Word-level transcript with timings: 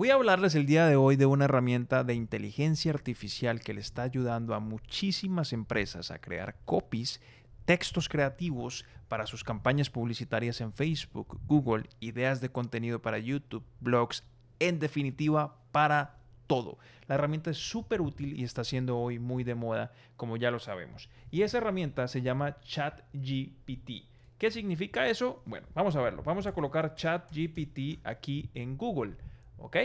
Voy 0.00 0.08
a 0.08 0.14
hablarles 0.14 0.54
el 0.54 0.64
día 0.64 0.86
de 0.86 0.96
hoy 0.96 1.16
de 1.16 1.26
una 1.26 1.44
herramienta 1.44 2.04
de 2.04 2.14
inteligencia 2.14 2.90
artificial 2.90 3.60
que 3.60 3.74
le 3.74 3.82
está 3.82 4.00
ayudando 4.00 4.54
a 4.54 4.58
muchísimas 4.58 5.52
empresas 5.52 6.10
a 6.10 6.18
crear 6.22 6.56
copies, 6.64 7.20
textos 7.66 8.08
creativos 8.08 8.86
para 9.08 9.26
sus 9.26 9.44
campañas 9.44 9.90
publicitarias 9.90 10.62
en 10.62 10.72
Facebook, 10.72 11.38
Google, 11.46 11.90
ideas 12.00 12.40
de 12.40 12.48
contenido 12.48 13.02
para 13.02 13.18
YouTube, 13.18 13.62
blogs, 13.80 14.24
en 14.58 14.78
definitiva, 14.78 15.58
para 15.70 16.16
todo. 16.46 16.78
La 17.06 17.16
herramienta 17.16 17.50
es 17.50 17.58
súper 17.58 18.00
útil 18.00 18.40
y 18.40 18.44
está 18.44 18.64
siendo 18.64 18.98
hoy 18.98 19.18
muy 19.18 19.44
de 19.44 19.54
moda, 19.54 19.92
como 20.16 20.38
ya 20.38 20.50
lo 20.50 20.60
sabemos. 20.60 21.10
Y 21.30 21.42
esa 21.42 21.58
herramienta 21.58 22.08
se 22.08 22.22
llama 22.22 22.58
ChatGPT. 22.62 24.06
¿Qué 24.38 24.50
significa 24.50 25.06
eso? 25.10 25.42
Bueno, 25.44 25.66
vamos 25.74 25.94
a 25.94 26.00
verlo. 26.00 26.22
Vamos 26.22 26.46
a 26.46 26.52
colocar 26.52 26.94
ChatGPT 26.94 28.00
aquí 28.02 28.48
en 28.54 28.78
Google. 28.78 29.18
¿Ok? 29.60 29.76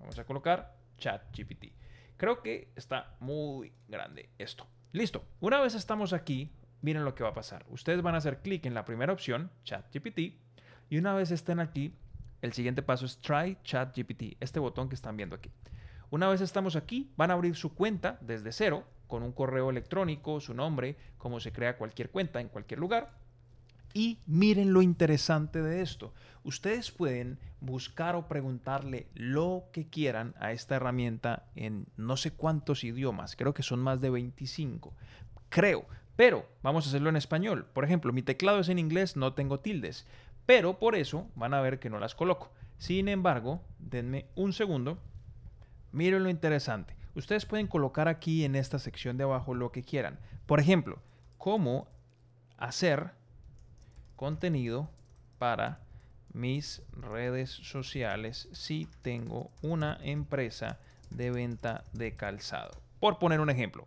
Vamos 0.00 0.18
a 0.18 0.24
colocar 0.24 0.76
ChatGPT. 0.98 1.66
Creo 2.16 2.42
que 2.42 2.72
está 2.76 3.16
muy 3.20 3.72
grande 3.88 4.30
esto. 4.38 4.66
Listo. 4.92 5.24
Una 5.40 5.60
vez 5.60 5.74
estamos 5.74 6.12
aquí, 6.12 6.52
miren 6.80 7.04
lo 7.04 7.14
que 7.14 7.24
va 7.24 7.30
a 7.30 7.34
pasar. 7.34 7.66
Ustedes 7.68 8.00
van 8.02 8.14
a 8.14 8.18
hacer 8.18 8.40
clic 8.40 8.64
en 8.66 8.74
la 8.74 8.84
primera 8.84 9.12
opción, 9.12 9.50
ChatGPT, 9.64 10.18
y 10.88 10.98
una 10.98 11.14
vez 11.14 11.30
estén 11.30 11.60
aquí, 11.60 11.96
el 12.42 12.52
siguiente 12.52 12.82
paso 12.82 13.06
es 13.06 13.18
Try 13.18 13.58
ChatGPT, 13.64 14.36
este 14.40 14.60
botón 14.60 14.88
que 14.88 14.94
están 14.94 15.16
viendo 15.16 15.34
aquí. 15.34 15.50
Una 16.10 16.28
vez 16.28 16.40
estamos 16.40 16.76
aquí, 16.76 17.12
van 17.16 17.30
a 17.30 17.34
abrir 17.34 17.56
su 17.56 17.74
cuenta 17.74 18.18
desde 18.20 18.52
cero, 18.52 18.84
con 19.08 19.22
un 19.22 19.32
correo 19.32 19.70
electrónico, 19.70 20.40
su 20.40 20.54
nombre, 20.54 20.96
como 21.18 21.40
se 21.40 21.52
crea 21.52 21.76
cualquier 21.76 22.10
cuenta 22.10 22.40
en 22.40 22.48
cualquier 22.48 22.78
lugar. 22.78 23.12
Y 23.94 24.18
miren 24.26 24.72
lo 24.72 24.82
interesante 24.82 25.62
de 25.62 25.80
esto. 25.80 26.12
Ustedes 26.42 26.90
pueden 26.90 27.38
buscar 27.60 28.16
o 28.16 28.26
preguntarle 28.26 29.06
lo 29.14 29.66
que 29.72 29.88
quieran 29.88 30.34
a 30.38 30.52
esta 30.52 30.74
herramienta 30.74 31.46
en 31.54 31.86
no 31.96 32.16
sé 32.16 32.32
cuántos 32.32 32.82
idiomas. 32.82 33.36
Creo 33.36 33.54
que 33.54 33.62
son 33.62 33.78
más 33.78 34.00
de 34.00 34.10
25. 34.10 34.92
Creo. 35.48 35.86
Pero 36.16 36.46
vamos 36.62 36.84
a 36.84 36.88
hacerlo 36.88 37.08
en 37.08 37.16
español. 37.16 37.66
Por 37.72 37.84
ejemplo, 37.84 38.12
mi 38.12 38.22
teclado 38.22 38.58
es 38.58 38.68
en 38.68 38.80
inglés, 38.80 39.16
no 39.16 39.32
tengo 39.32 39.60
tildes. 39.60 40.06
Pero 40.44 40.78
por 40.78 40.96
eso 40.96 41.28
van 41.36 41.54
a 41.54 41.60
ver 41.60 41.78
que 41.78 41.88
no 41.88 41.98
las 42.00 42.14
coloco. 42.16 42.52
Sin 42.78 43.08
embargo, 43.08 43.62
denme 43.78 44.26
un 44.34 44.52
segundo. 44.52 44.98
Miren 45.92 46.24
lo 46.24 46.30
interesante. 46.30 46.96
Ustedes 47.14 47.46
pueden 47.46 47.68
colocar 47.68 48.08
aquí 48.08 48.44
en 48.44 48.56
esta 48.56 48.80
sección 48.80 49.16
de 49.16 49.24
abajo 49.24 49.54
lo 49.54 49.70
que 49.70 49.84
quieran. 49.84 50.18
Por 50.46 50.58
ejemplo, 50.58 50.98
cómo 51.38 51.86
hacer 52.58 53.12
contenido 54.16 54.90
para 55.38 55.80
mis 56.32 56.82
redes 56.92 57.50
sociales 57.50 58.48
si 58.52 58.88
tengo 59.02 59.50
una 59.62 59.98
empresa 60.02 60.78
de 61.10 61.30
venta 61.30 61.84
de 61.92 62.16
calzado. 62.16 62.72
Por 63.00 63.18
poner 63.18 63.40
un 63.40 63.50
ejemplo. 63.50 63.84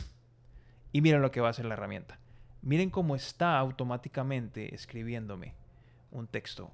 Y 0.92 1.02
miren 1.02 1.22
lo 1.22 1.32
que 1.32 1.42
va 1.42 1.48
a 1.48 1.52
hacer 1.52 1.66
la 1.66 1.74
herramienta. 1.74 2.20
Miren 2.62 2.90
cómo 2.90 3.16
está 3.16 3.58
automáticamente 3.58 4.74
escribiéndome 4.74 5.54
un 6.12 6.28
texto 6.28 6.72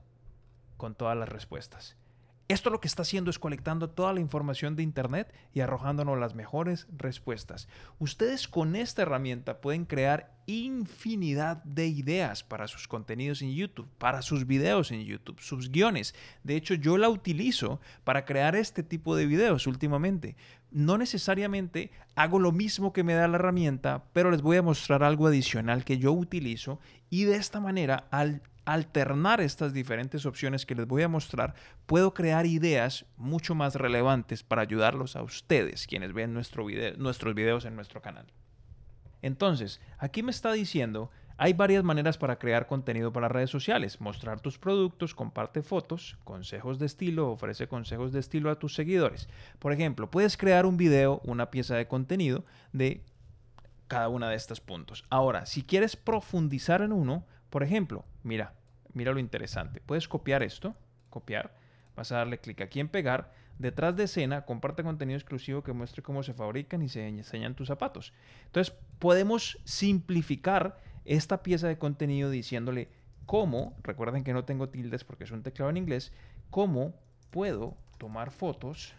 con 0.78 0.96
todas 0.96 1.18
las 1.18 1.30
respuestas. 1.30 1.96
Esto 2.50 2.70
lo 2.70 2.82
que 2.82 2.90
está 2.90 3.04
haciendo 3.04 3.30
es 3.30 3.40
colectando 3.40 3.90
toda 3.90 4.12
la 4.12 4.20
información 4.20 4.76
de 4.76 4.84
Internet 4.84 5.34
y 5.54 5.62
arrojándonos 5.62 6.20
las 6.20 6.36
mejores 6.36 6.88
respuestas. 6.98 7.70
Ustedes 8.00 8.50
con 8.50 8.76
esta 8.76 9.04
herramienta 9.04 9.62
pueden 9.62 9.86
crear 9.86 10.36
infinidad 10.46 11.64
de 11.64 11.88
ideas 11.88 12.44
para 12.44 12.68
sus 12.68 12.90
contenidos 12.90 13.42
en 13.42 13.54
YouTube, 13.54 13.88
para 13.98 14.22
sus 14.22 14.46
videos 14.46 14.92
en 14.92 15.06
YouTube, 15.06 15.40
sus 15.40 15.72
guiones. 15.72 16.16
De 16.44 16.58
hecho, 16.58 16.74
yo 16.74 16.98
la 16.98 17.08
utilizo 17.08 17.80
para 18.04 18.26
crear 18.26 18.58
este 18.58 18.84
tipo 18.84 19.16
de 19.16 19.26
videos 19.26 19.66
últimamente. 19.66 20.36
No 20.70 20.98
necesariamente 20.98 21.92
hago 22.16 22.40
lo 22.40 22.52
mismo 22.52 22.92
que 22.92 23.04
me 23.04 23.14
da 23.14 23.30
la 23.30 23.38
herramienta, 23.38 24.04
pero 24.12 24.32
les 24.32 24.42
voy 24.42 24.58
a 24.58 24.62
mostrar 24.62 25.02
algo 25.02 25.28
adicional 25.28 25.86
que 25.86 25.98
yo 25.98 26.12
utilizo 26.12 26.82
y 27.10 27.24
de 27.24 27.38
esta 27.38 27.62
manera 27.62 28.08
al 28.12 28.42
alternar 28.66 29.42
estas 29.42 29.74
diferentes 29.74 30.26
opciones 30.26 30.66
que 30.66 30.76
les 30.76 30.88
voy 30.88 31.04
a 31.04 31.08
mostrar, 31.08 31.54
puedo 31.86 32.14
crear 32.14 32.46
ideas 32.46 33.06
mucho 33.18 33.56
más 33.56 33.76
relevantes 33.76 34.44
para 34.44 34.62
ayudarlos 34.62 35.16
a 35.16 35.24
ustedes, 35.24 35.88
quienes 35.88 36.14
ven 36.14 36.34
nuestro 36.34 36.66
nuestros 36.98 37.36
videos 37.36 37.66
en 37.66 37.76
nuestro 37.76 38.02
canal. 38.02 38.26
Entonces, 39.22 39.82
aquí 40.00 40.22
me 40.22 40.32
está 40.32 40.52
diciendo, 40.52 41.10
hay 41.38 41.54
varias 41.54 41.84
maneras 41.84 42.18
para 42.18 42.38
crear 42.38 42.68
contenido 42.68 43.12
para 43.12 43.28
redes 43.28 43.50
sociales. 43.50 44.00
Mostrar 44.00 44.40
tus 44.40 44.60
productos, 44.60 45.16
comparte 45.16 45.64
fotos, 45.64 46.18
consejos 46.24 46.78
de 46.78 46.86
estilo, 46.86 47.32
ofrece 47.32 47.68
consejos 47.68 48.12
de 48.12 48.20
estilo 48.20 48.52
a 48.52 48.60
tus 48.60 48.76
seguidores. 48.76 49.28
Por 49.60 49.74
ejemplo, 49.74 50.12
puedes 50.12 50.38
crear 50.38 50.66
un 50.66 50.78
video, 50.78 51.22
una 51.24 51.50
pieza 51.50 51.76
de 51.76 51.88
contenido 51.88 52.46
de 52.72 53.04
cada 53.88 54.10
una 54.10 54.30
de 54.30 54.36
estos 54.36 54.60
puntos. 54.60 55.04
Ahora, 55.10 55.46
si 55.46 55.64
quieres 55.64 55.96
profundizar 55.96 56.82
en 56.82 56.92
uno, 56.92 57.26
por 57.54 57.62
ejemplo, 57.62 58.04
mira, 58.24 58.56
mira 58.94 59.12
lo 59.12 59.20
interesante. 59.20 59.80
Puedes 59.80 60.08
copiar 60.08 60.42
esto, 60.42 60.76
copiar, 61.12 61.54
vas 61.96 62.12
a 62.12 62.18
darle 62.18 62.40
clic 62.40 62.62
aquí 62.62 62.80
en 62.80 62.90
pegar. 62.90 63.32
Detrás 63.60 63.96
de 63.96 64.06
escena, 64.06 64.44
comparte 64.44 64.82
contenido 64.82 65.20
exclusivo 65.20 65.62
que 65.62 65.72
muestre 65.72 66.02
cómo 66.02 66.24
se 66.24 66.34
fabrican 66.34 66.82
y 66.82 66.90
se 66.90 67.08
enseñan 67.08 67.54
tus 67.54 67.68
zapatos. 67.68 68.12
Entonces, 68.46 68.74
podemos 68.98 69.60
simplificar 69.66 70.80
esta 71.06 71.44
pieza 71.44 71.68
de 71.68 71.78
contenido 71.78 72.32
diciéndole 72.32 72.90
cómo, 73.28 73.78
recuerden 73.84 74.24
que 74.24 74.34
no 74.34 74.46
tengo 74.46 74.70
tildes 74.70 75.04
porque 75.04 75.26
es 75.26 75.32
un 75.32 75.44
teclado 75.44 75.70
en 75.70 75.78
inglés, 75.78 76.12
cómo 76.50 76.96
puedo 77.30 77.78
tomar 78.00 78.32
fotos 78.32 78.96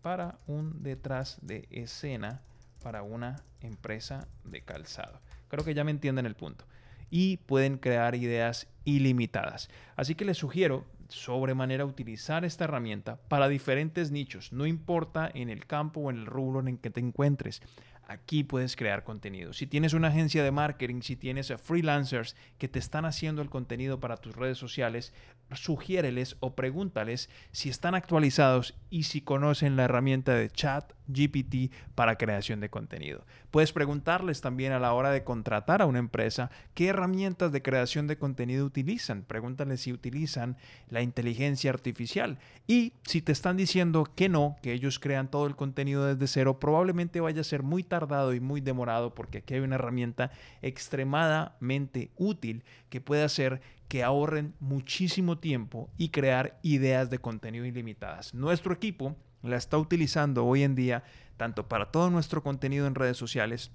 para 0.00 0.38
un 0.46 0.82
detrás 0.82 1.36
de 1.42 1.68
escena 1.70 2.40
para 2.82 3.02
una 3.02 3.42
empresa 3.60 4.26
de 4.42 4.62
calzado. 4.62 5.20
Creo 5.48 5.66
que 5.66 5.74
ya 5.74 5.84
me 5.84 5.90
entienden 5.90 6.24
el 6.24 6.34
punto 6.34 6.64
y 7.12 7.36
pueden 7.36 7.76
crear 7.76 8.14
ideas 8.14 8.66
ilimitadas. 8.84 9.68
Así 9.96 10.14
que 10.14 10.24
les 10.24 10.38
sugiero 10.38 10.86
sobremanera 11.08 11.84
utilizar 11.84 12.42
esta 12.46 12.64
herramienta 12.64 13.20
para 13.28 13.48
diferentes 13.48 14.10
nichos, 14.10 14.50
no 14.50 14.66
importa 14.66 15.30
en 15.34 15.50
el 15.50 15.66
campo 15.66 16.00
o 16.00 16.10
en 16.10 16.16
el 16.16 16.26
rubro 16.26 16.60
en 16.60 16.68
el 16.68 16.78
que 16.78 16.88
te 16.88 17.00
encuentres. 17.00 17.60
Aquí 18.08 18.44
puedes 18.44 18.76
crear 18.76 19.04
contenido. 19.04 19.52
Si 19.52 19.66
tienes 19.66 19.92
una 19.92 20.08
agencia 20.08 20.42
de 20.42 20.50
marketing, 20.50 21.02
si 21.02 21.16
tienes 21.16 21.52
freelancers 21.62 22.34
que 22.58 22.68
te 22.68 22.78
están 22.78 23.04
haciendo 23.04 23.42
el 23.42 23.50
contenido 23.50 24.00
para 24.00 24.16
tus 24.16 24.34
redes 24.34 24.58
sociales, 24.58 25.12
sugiéreles 25.52 26.36
o 26.40 26.54
pregúntales 26.54 27.28
si 27.52 27.68
están 27.68 27.94
actualizados 27.94 28.74
y 28.90 29.04
si 29.04 29.20
conocen 29.20 29.76
la 29.76 29.84
herramienta 29.84 30.34
de 30.34 30.50
chat 30.50 30.92
GPT 31.06 31.72
para 31.94 32.16
creación 32.16 32.60
de 32.60 32.70
contenido. 32.70 33.24
Puedes 33.50 33.72
preguntarles 33.72 34.40
también 34.40 34.72
a 34.72 34.78
la 34.78 34.92
hora 34.92 35.10
de 35.10 35.24
contratar 35.24 35.82
a 35.82 35.86
una 35.86 35.98
empresa 35.98 36.50
qué 36.74 36.88
herramientas 36.88 37.52
de 37.52 37.62
creación 37.62 38.06
de 38.06 38.16
contenido 38.16 38.64
utilizan. 38.64 39.22
Pregúntales 39.22 39.82
si 39.82 39.92
utilizan 39.92 40.56
la 40.88 41.02
inteligencia 41.02 41.70
artificial. 41.70 42.38
Y 42.66 42.94
si 43.02 43.22
te 43.22 43.32
están 43.32 43.56
diciendo 43.56 44.08
que 44.14 44.28
no, 44.28 44.56
que 44.62 44.72
ellos 44.72 44.98
crean 44.98 45.30
todo 45.30 45.46
el 45.46 45.56
contenido 45.56 46.06
desde 46.06 46.26
cero, 46.26 46.58
probablemente 46.58 47.20
vaya 47.20 47.40
a 47.40 47.44
ser 47.44 47.62
muy 47.62 47.82
tardado 47.82 48.34
y 48.34 48.40
muy 48.40 48.60
demorado 48.60 49.14
porque 49.14 49.38
aquí 49.38 49.54
hay 49.54 49.60
una 49.60 49.76
herramienta 49.76 50.30
extremadamente 50.62 52.10
útil 52.16 52.64
que 52.88 53.00
puede 53.00 53.24
hacer 53.24 53.60
que 53.88 54.02
ahorren 54.02 54.54
muchísimo 54.58 55.36
tiempo 55.36 55.90
y 55.98 56.08
crear 56.08 56.58
ideas 56.62 57.10
de 57.10 57.18
contenido 57.18 57.66
ilimitadas. 57.66 58.32
Nuestro 58.32 58.72
equipo 58.72 59.16
la 59.42 59.56
está 59.56 59.78
utilizando 59.78 60.46
hoy 60.46 60.62
en 60.62 60.74
día 60.74 61.04
tanto 61.36 61.68
para 61.68 61.90
todo 61.90 62.10
nuestro 62.10 62.42
contenido 62.42 62.86
en 62.86 62.94
redes 62.94 63.16
sociales 63.16 63.70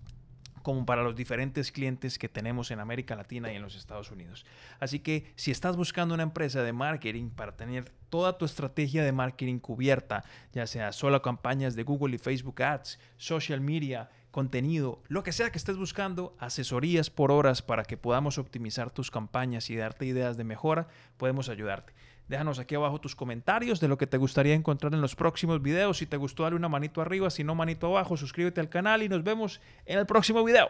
como 0.68 0.86
para 0.86 1.02
los 1.02 1.16
diferentes 1.16 1.72
clientes 1.72 2.20
que 2.20 2.28
tenemos 2.28 2.72
en 2.72 2.82
América 2.82 3.16
Latina 3.16 3.54
y 3.54 3.56
en 3.56 3.62
los 3.62 3.76
Estados 3.76 4.12
Unidos. 4.12 4.46
Así 4.82 5.00
que 5.00 5.32
si 5.36 5.50
estás 5.50 5.78
buscando 5.78 6.14
una 6.14 6.24
empresa 6.24 6.62
de 6.62 6.74
marketing 6.74 7.30
para 7.30 7.56
tener 7.56 7.90
toda 8.10 8.38
tu 8.38 8.44
estrategia 8.44 9.02
de 9.04 9.14
marketing 9.14 9.60
cubierta, 9.60 10.26
ya 10.52 10.68
sea 10.68 10.92
solo 10.92 11.22
campañas 11.22 11.76
de 11.76 11.84
Google 11.84 12.16
y 12.16 12.18
Facebook 12.18 12.62
Ads, 12.62 13.00
social 13.16 13.62
media, 13.62 14.10
contenido, 14.32 15.02
lo 15.08 15.24
que 15.24 15.32
sea 15.32 15.52
que 15.52 15.58
estés 15.58 15.78
buscando, 15.78 16.36
asesorías 16.38 17.10
por 17.10 17.32
horas 17.32 17.62
para 17.62 17.86
que 17.86 17.96
podamos 17.96 18.38
optimizar 18.38 18.92
tus 18.92 19.10
campañas 19.10 19.70
y 19.70 19.78
darte 19.78 20.06
ideas 20.06 20.36
de 20.36 20.44
mejora, 20.44 20.90
podemos 21.16 21.48
ayudarte. 21.48 21.94
Déjanos 22.28 22.60
aquí 22.60 22.76
abajo 22.76 23.00
tus 23.00 23.16
comentarios 23.16 23.80
de 23.80 23.88
lo 23.88 23.98
que 23.98 24.08
te 24.08 24.18
gustaría 24.18 24.54
encontrar 24.54 24.94
en 24.94 25.02
los 25.02 25.16
próximos 25.16 25.62
videos. 25.62 25.98
Si 25.98 26.06
te 26.06 26.18
gustó, 26.18 26.44
dale 26.44 26.56
una 26.56 26.70
manito 26.70 27.02
arriba. 27.02 27.30
Si 27.30 27.44
no, 27.44 27.56
manito 27.56 27.88
abajo. 27.88 28.18
Suscríbete 28.18 28.60
al 28.60 28.70
canal 28.70 29.04
y 29.04 29.10
nos 29.10 29.24
vemos 29.24 29.62
en 29.86 30.00
el 30.00 30.06
próximo 30.06 30.44
video. 30.44 30.70